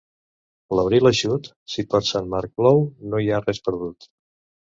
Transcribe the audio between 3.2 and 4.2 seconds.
hi ha res perdut.